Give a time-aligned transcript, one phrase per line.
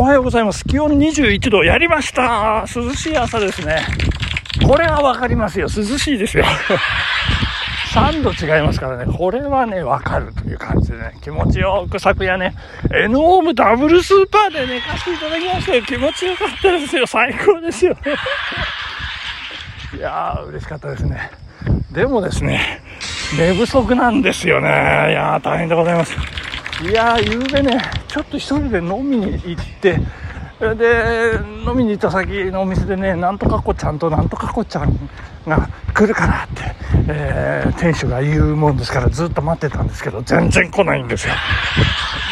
[0.00, 0.64] おはようございます。
[0.64, 3.82] 気温21度、やりました涼しい朝ですね。
[4.66, 5.66] これはわかりますよ。
[5.66, 6.44] 涼しいですよ。
[7.92, 9.04] 3度違いますからね。
[9.12, 12.54] これはね、わかるという感じでね、気持ちよく昨夜ね、
[12.94, 15.82] エノームダブルスーパーで寝かせていただきましたよ。
[15.82, 17.06] 気持ちよかったですよ。
[17.06, 17.94] 最高ですよ。
[19.94, 21.30] いやー、嬉しかったですね。
[21.92, 22.80] でもですね、
[23.38, 24.68] 寝不足なんですよね。
[25.10, 26.16] いやー、大変でございます。
[26.82, 27.78] いやー、ゆうべね、
[28.10, 30.00] ちょっと一人で飲みに行って、
[30.58, 35.08] で、飲みに行った先のお店でね、なんとかこちゃんとなんとかこちゃん
[35.46, 36.74] が来るからって、
[37.08, 41.34] えー、店主が言うもんですからずっと待ってたんですけど、全然来ないんですよ。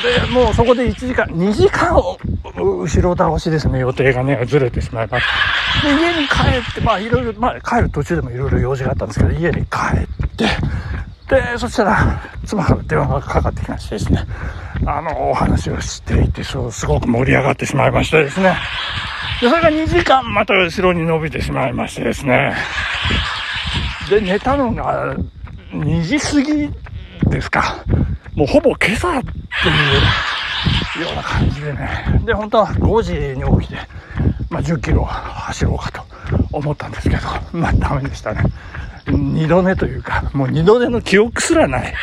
[0.03, 5.27] で、もうそこで1時間、2時間後ろ倒しですね、予定がね、ずれてしまいまし
[5.83, 5.89] た。
[5.89, 10.45] で、家に帰って、まあいろいろ、まあ帰る途中でもいろいろ用事があったんですけど、家に帰って、
[11.29, 14.25] で、そしたら、妻から電話がかかってきましてですね、
[14.87, 18.56] あの、お話をしていて、そう、すごく盛り上がってしまいましてですね。
[19.42, 22.55] で、それが2時間また後ろに伸びてしまいましてですね。
[24.08, 25.14] で、寝たのが
[25.73, 26.70] 2時過ぎ
[27.31, 27.84] ですか。
[28.34, 29.28] もうほぼ今朝って
[30.98, 32.23] いうような感じでね。
[32.25, 33.78] で、本当は5時に起きて、
[34.48, 36.03] まあ、10キロ走ろうかと
[36.51, 38.42] 思ったんですけど、まあダメでしたね。
[39.11, 41.95] 二度寝というか、もう二度寝の記憶すらない。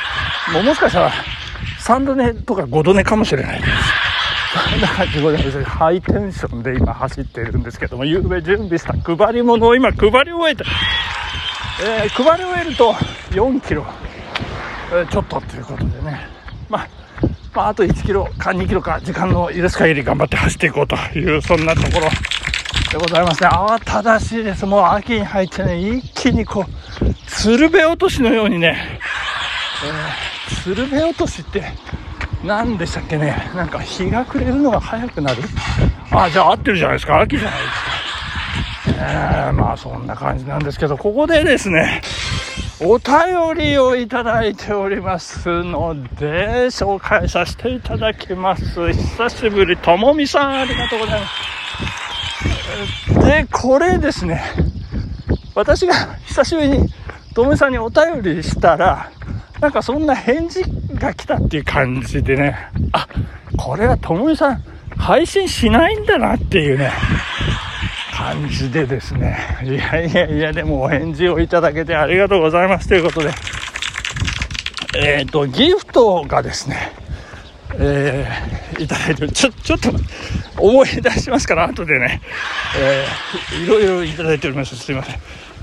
[0.54, 1.12] もうもしかしたら、
[1.80, 3.72] 三度寝とか五度寝かもしれないです。
[4.70, 5.64] そんな感じでござい。
[5.64, 10.64] ハイテンションで今走っているんですけども、夕べ準備した配り物を今配り終えて、
[11.84, 12.94] えー、配り終えると
[13.32, 13.86] 4キロ、
[14.94, 16.28] えー、ちょっとということでね。
[16.70, 16.88] まあ、
[17.54, 22.10] まあ、あと1キロか2キロか時間の許す限り頑張って走っていこうという、そんなところ
[22.92, 23.50] でございますね。
[23.50, 24.66] 慌ただしいです。
[24.66, 29.00] もう秋に入ってね、一気にこう、鶴瓶落としのようにね、
[29.84, 31.64] えー、鶴瓶落としって、
[32.44, 33.52] 何でしたっけね？
[33.56, 35.42] なんか日が暮れるのが早くなる？
[36.12, 37.20] あ、じゃあ合ってるじゃないですか。
[37.20, 37.86] 秋じゃないですか。
[38.98, 42.02] えー、まあそんな感じなんですけど、ここでですね、
[42.82, 48.94] お便りをいただいておりますので、紹介させていただきます。
[48.94, 53.26] 久しぶり、ともみさん、ありがとうございます。
[53.26, 54.44] で、これですね、
[55.56, 55.94] 私が
[56.26, 56.90] 久しぶりに
[57.34, 59.10] ともみさんにお便りしたら、
[59.60, 63.08] なんかそんな返事が来たっていう感じでね、あ、
[63.58, 64.64] これはともみさん
[64.98, 66.92] 配信しないんだなっていうね、
[68.14, 73.32] 感じでですね、いやいやいや、でもお返事をいただけてありがとうございますということで、
[74.98, 76.94] えっ、ー、と、ギフトがですね、
[77.78, 79.92] えー、いただいてちょ、ちょっと
[80.58, 82.22] 思い出しますから、後でね、
[82.78, 84.76] えー、いろいろいただいております。
[84.76, 85.16] すいません。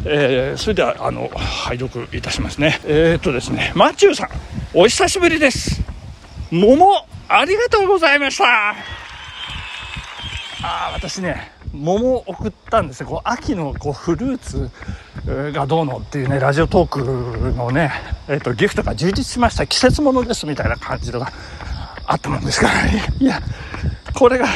[0.05, 2.81] えー、それでは、あの、拝読いたしますね。
[2.85, 4.29] えー、っとですね、マチューさん、
[4.75, 5.81] お久しぶりです。
[6.51, 8.75] 桃、ありがとうございました。
[10.65, 13.07] あ私ね、桃を送ったんですよ。
[13.07, 14.71] こう秋のこうフルーツ
[15.53, 17.93] がどうのっていうね、ラジオトークのね、
[18.29, 21.33] えっ、と、ギフトが充実しました季節ものですみたいな感じのが
[22.07, 23.03] あったもんですからね。
[23.19, 23.41] いや、
[24.15, 24.47] これが、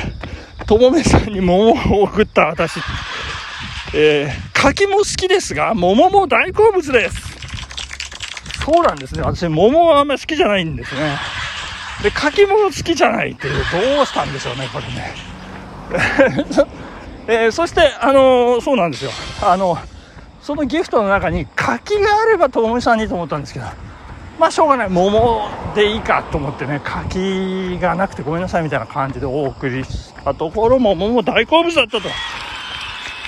[0.66, 2.80] ともめさんに桃を送った私。
[3.98, 7.16] えー、柿も好きですが、桃も大好物です。
[8.62, 9.22] そうなんですね。
[9.22, 11.16] 私、桃はあんまり好きじゃないんですね。
[12.02, 13.54] で、柿も好きじゃないっていう、
[13.96, 15.14] どうしたんでしょうね、これね。
[17.26, 19.10] えー、そして、あのー、そうなんですよ。
[19.42, 19.78] あの、
[20.42, 23.66] そのギフトの中に柿があればともみさんにと思ったんですけど、
[24.38, 32.08] まあしょうがない桃でいいかと思ってね柿がなくてごめんなさいみたいな感じでお送りしたところも桃大好物だったと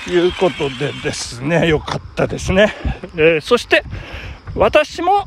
[0.07, 2.73] いうことでですねよかったですね、
[3.15, 3.83] えー、そして
[4.55, 5.25] 私も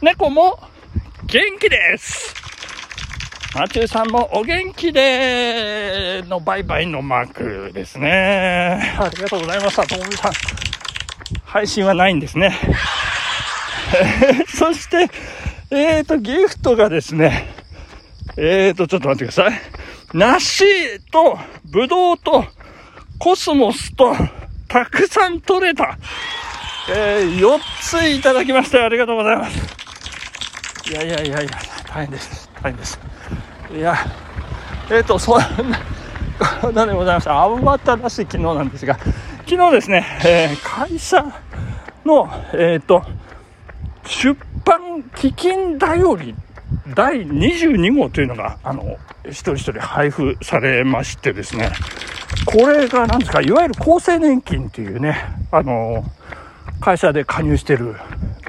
[0.00, 0.58] 猫も
[1.26, 2.34] 元気です。
[3.54, 8.96] マチューさんもお元気でのバイバイのマークですね。
[8.98, 10.32] ありがとうございましたともみさん。
[11.44, 12.56] 配信はないんですね。
[14.48, 15.08] そして、
[15.70, 17.52] えっ、ー、と、ギフトがですね、
[18.36, 19.60] えっ、ー、と、ちょっと待ってください。
[20.14, 20.64] 梨
[21.10, 22.46] と、ぶどうと、
[23.18, 24.14] コスモスと、
[24.68, 25.98] たくさん取れた。
[26.90, 30.90] えー、4ついただきましてありがとうございます。
[30.90, 31.50] いやいやいやいや、
[31.86, 32.48] 大変です。
[32.62, 32.98] 大変です。
[33.76, 33.96] いや、
[34.90, 35.78] えっ、ー、と、そんな、
[36.60, 37.42] ことでございました？
[37.42, 38.98] アバタらしい昨日なんですが、
[39.46, 41.24] 昨日ですね、えー、会社
[42.04, 43.02] の、えっ、ー、と、
[44.06, 44.34] 出
[44.64, 46.34] 版基金だより
[46.94, 51.70] 第22号というのが、あの、一人一人配布されましてですね、
[52.46, 55.16] これが何ですか、いわゆる厚生年金っていうね、
[55.50, 56.04] あの、
[56.80, 57.96] 会社で加入してる、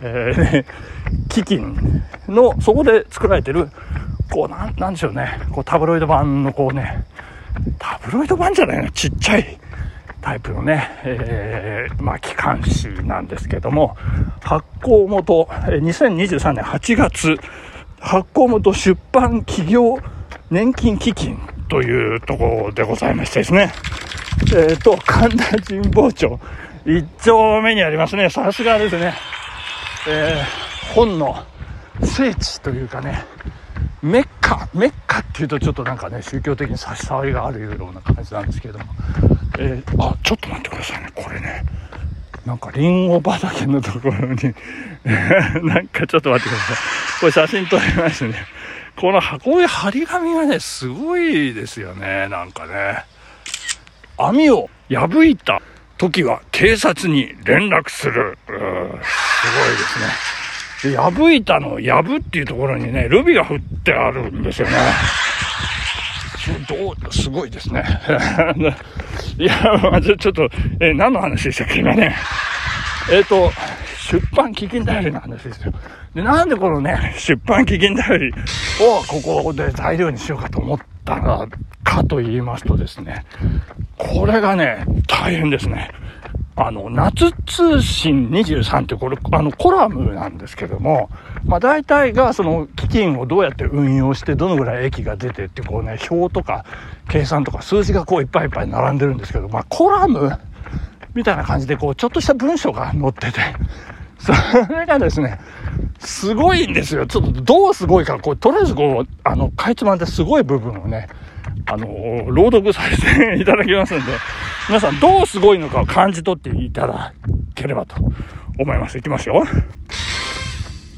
[0.02, 3.70] えー、基金の、そこで作られてる、
[4.32, 7.06] こう、なん、なんでしょうね、こう、タブロイド版のこうね、
[7.78, 9.60] タブロイド版じゃないな、ちっちゃい
[10.22, 13.98] タイプのね、えー、まあ、機関紙なんですけども、
[14.42, 17.38] 発行元、2023年8月、
[18.00, 19.98] 発行元出版企業
[20.50, 21.38] 年金基金
[21.70, 23.72] というところでございましてですね、
[24.56, 26.40] えっ、ー、と、神田神保町
[26.86, 28.30] 一丁目にありますね。
[28.30, 29.14] さすがですね。
[30.08, 31.46] えー、本の
[32.04, 33.24] 聖地というかね、
[34.02, 38.86] メッカ、メッカっていうとちょっとなんかね、宗教的に差し障りがあるような感じなんですけれども、
[39.60, 41.64] えー、あ、ちょっと待ってくださいね、これね。
[42.46, 44.56] なんかリンゴ畑のところに
[45.68, 46.78] なんかちょっと待ってください。
[47.20, 48.59] これ写真撮りましてね。
[49.00, 53.06] この箱絵張り紙がね、すごいですよね、なんかね。
[54.18, 55.62] 網を破いた
[55.98, 58.38] 時は警察に連絡する。
[58.46, 59.04] すごいで
[60.84, 60.92] すね。
[60.92, 64.76] で、破いたの、破っていうところにね、ルビが振ってあるんですよね。
[66.68, 67.86] どう、すごいですね。
[69.40, 70.50] いや、まずちょっと、
[70.82, 72.18] え何の話でしたっけ、今ね。
[73.10, 73.54] えっ、ー、と、
[74.10, 75.72] 出版基金頼りの話ですよ。
[76.16, 78.32] で、なんでこのね、出版基金頼り
[78.82, 81.48] をここで材料にしようかと思ったの
[81.84, 83.24] かと言いますとですね、
[83.98, 85.92] これがね、大変ですね。
[86.56, 91.10] あの、夏通信23ってこれ、あの、コラムなんですけども、
[91.46, 96.66] まあ大体がその基金をどうやって運用して、どのぐらい益が出てってこうね、表とか
[97.08, 100.32] 計算とか数字がこういっぱいいっぱい並んでるんですけど、まあコラム
[101.14, 103.40] みたいな感じでこう、ちょっとした文章が載ってて、
[104.20, 104.34] そ
[104.74, 105.40] れがですね、
[106.00, 107.08] すごいんですよ。
[107.08, 111.08] ちょっとどうすごいか、こう、とりあえずこう、あの、かいつまんですごい部分をね、
[111.66, 111.88] あの、
[112.32, 114.04] 朗読させていただきますんで、
[114.68, 117.14] 皆さんどうすごいのかを感じ取っていただ
[117.56, 117.96] ければと
[118.58, 118.98] 思います。
[118.98, 119.44] いきますよ。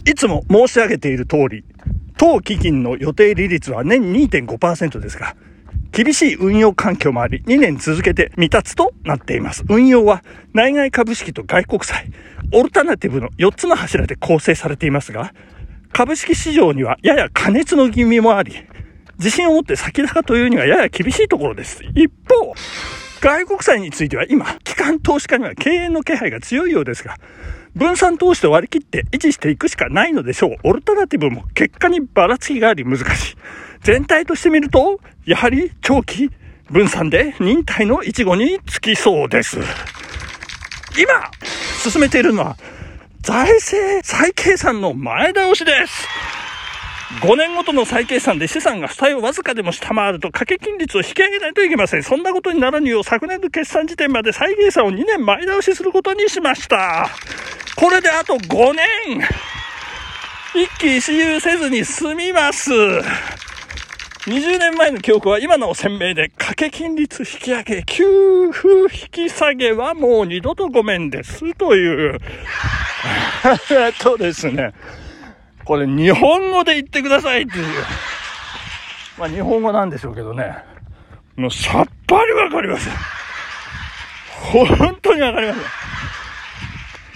[0.06, 1.63] いつも申し上げている通り、
[2.18, 5.35] 当基金の予定利率は年2.5%ですが、
[5.92, 9.64] 厳しい運用環境もあり、2年続けて未達となっています。
[9.70, 10.24] 運用は
[10.54, 12.12] 内外株式と外国債、
[12.54, 15.34] オルタナティブの4つの柱で構成されていますが、
[15.92, 18.54] 株式市場にはやや過熱の気味もあり、
[19.18, 21.84] 自信を持って先高というにはやや厳しいところです。
[21.94, 22.54] 一方、
[23.21, 27.18] 外国債については今、機関投資家には経営の気配が強いようですが、
[27.75, 30.56] 分散投資と割り切って維持していくしかないのでしょう。
[30.63, 33.35] オルタナティブも結果にばらつきがあり難しい。
[33.83, 36.31] 全体として見ると、やはり長期
[36.71, 39.59] 分散で忍耐の一語につきそうです。
[40.97, 41.31] 今、
[41.83, 42.57] 進めているのは、
[43.21, 46.07] 財政再計算の前倒しです。
[47.19, 52.04] 5年ごとの再計算で資産が負債をわずかでも下回ると掛け金率を引き上げないといけません。
[52.04, 57.10] そんなことにならぬよう昨年の決算時点まで再計算を2年前倒しすることにしました。
[57.75, 59.22] これであと5年
[60.54, 62.72] 一喜一憂せずに済みます。
[64.28, 68.04] 20年前の記憶は今の鮮明で、掛け金率引き上げ、給
[68.52, 71.56] 付引き下げはもう二度とごめんです。
[71.56, 72.19] という。
[73.72, 74.74] えっとですね。
[75.66, 77.66] これ日本語で言ってくださいっていう。
[79.18, 80.56] まあ日本語なんでしょうけどね。
[81.36, 82.94] もうさっぱりわかりません。
[84.68, 85.63] 本当にわかりません。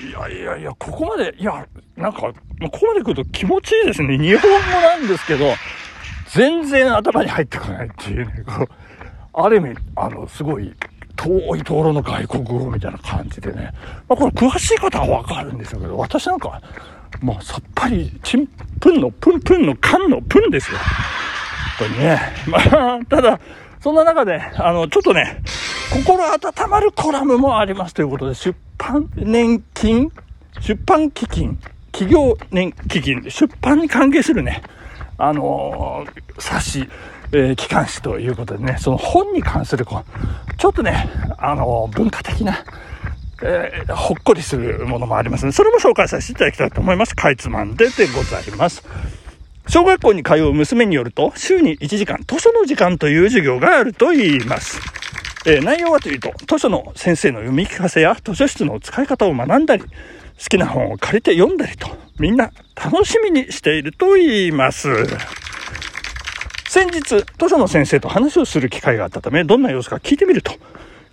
[0.08, 1.66] いやいやいや、ここまで、いや、
[1.96, 2.34] なんか、こ
[2.72, 4.18] こまで来ると気持ちいいですね。
[4.18, 5.54] 日本語なんですけど、
[6.30, 8.68] 全然頭に入ってこないっていうね、こう、
[9.34, 10.74] ある意味、あの、すごい、
[11.16, 13.72] 遠いところの外国語みたいな感じでね。
[14.10, 16.62] まあ、これ詳しい方はわかるんでしょうけど、私なんか、
[17.22, 18.48] まあ、さっぱり、ちん
[18.80, 20.78] ぷんのぷんぷんのかんのぷんですよ。
[21.80, 22.22] 本当にね。
[22.48, 23.40] まあ、ただ、
[23.82, 25.42] そんな中で、あの、ちょっとね、
[25.92, 30.12] 心温まるコラムもありますということで、出版年金、
[30.60, 31.58] 出版基金、
[31.92, 34.64] 企業年基金、出版に関係するね、
[35.18, 36.90] あのー、冊子、
[37.32, 42.66] えー、機関誌ということでね、その本に関する、こう、ちょっとね、あのー、文化的な、
[43.42, 47.16] えー、ほっこりするものもありますの、ね、で、それも紹介させていただきたいと思います。
[47.16, 48.84] かいつまんででございます。
[49.68, 54.80] 小学校に通う娘によると、週に1時間、図書の時間という授業があると言います。
[55.48, 59.88] えー、内容はというと、図書の先生の読み聞かせや図書室の使い方を学んだり、好
[60.50, 61.90] きな本を借りて読んだりと、
[62.20, 64.90] みんな楽しみにしていると言います。
[66.68, 70.52] 先日、図書の先生と話をする機会があったため、どんな様子か聞いてみると、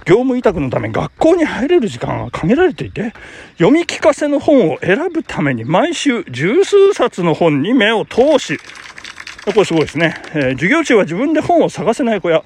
[0.05, 3.13] 業務委託のため学校に入れる時間は限られていて、
[3.59, 8.59] 読み聞かせの本を選ぶために毎週十数冊の本に目を通し、
[9.45, 10.15] これすごいですね。
[10.35, 12.43] えー、授業中は自分で本を探せない子や、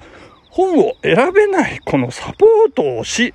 [0.49, 3.33] 本を選べない子のサポートをし、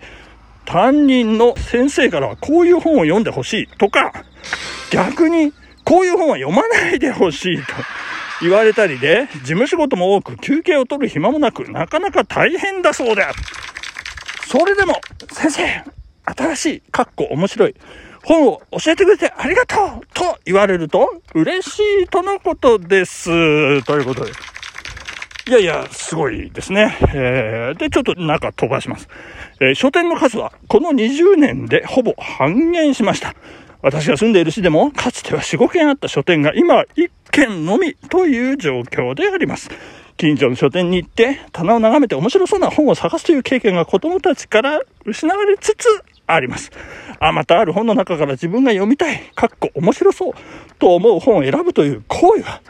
[0.65, 4.13] 担任の先生からはこういう本を読んでほしいとか、
[4.91, 5.53] 逆に
[5.85, 7.65] こういう本は読まないでほしいと、
[8.43, 13.39] 言われたりで、事務仕事も多く休憩を取る暇もなく、なかなか大変だそうである。
[14.53, 15.01] それでも、
[15.33, 15.63] 先生、
[16.27, 17.75] 新しい、かっこ面白い、
[18.23, 23.83] 本を教えてくれてありがとうと言われると嬉しいとのことです。
[23.85, 24.33] ということで。
[25.49, 26.99] いやいや、すごいですね。
[27.15, 29.09] えー、で、ちょっと中飛ばします。
[29.59, 33.35] えー、書店の数はこの20年でほぼ半減しました。
[33.81, 39.71] 私が住んでいる市でも、かつては4、5軒あった書店が今は1軒のみという状況であります。
[40.23, 45.89] 近所の書店に行って棚を眺めて面白そうな本を探すという経験が子供たちから失われつつ
[46.29, 46.71] あります。
[47.19, 50.33] あまたある本の中から自分が読みたい、かっこ面白そう
[50.79, 52.61] と思う本を選ぶという行為は、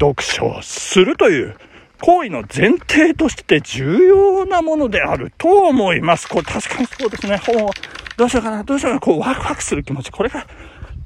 [0.00, 1.54] 読書をするという
[2.00, 6.28] 行為の前提として重要なものであると思います。
[6.28, 7.36] これ確かにそうですね。
[7.36, 7.70] 本を
[8.16, 10.44] どうしようかな、どうしようかな、こうワクワクする気持ち、これが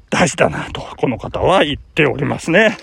[0.09, 2.75] 大事だなと、この方は言っておりますね。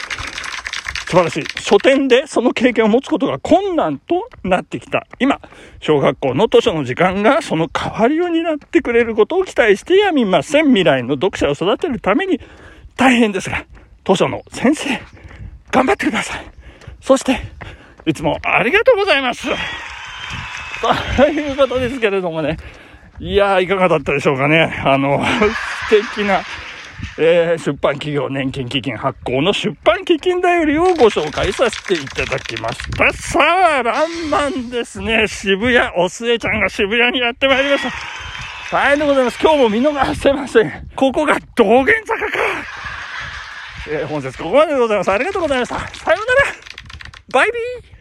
[1.06, 1.44] 素晴らしい。
[1.60, 5.06] 書店でその経験を持つことが困難となってきた。
[5.20, 5.40] 今、
[5.80, 10.66] 小学校の図書の時間がその代わりを担ってくれることを期待してやみません。
[10.66, 12.40] 未来の読者を育てるために
[12.96, 13.64] 大変ですが、
[14.04, 15.00] 図書の先生、
[15.70, 16.44] 頑張ってください。
[17.00, 17.38] そして、
[18.04, 19.46] いつもありがとうございます。
[21.16, 22.56] ということですけれどもね。
[23.20, 24.82] いやー、いかがだったでしょうかね。
[24.84, 25.24] あの、
[25.88, 26.42] 素敵な、
[27.18, 33.12] えー、出版企業年金基金発行の出版基金だよりをご紹介させていただきました。
[33.12, 35.26] さあ、ランマンですね。
[35.26, 37.92] 渋谷、おすえちゃんが渋谷にやってまいりました。
[38.70, 39.38] 大変でございます。
[39.42, 40.88] 今日も見逃せません。
[40.94, 42.38] ここが道玄坂か。
[43.88, 45.10] えー、本日ここまででございます。
[45.10, 45.76] ありがとうございました。
[45.76, 46.56] さようなら。
[47.32, 47.95] バイビー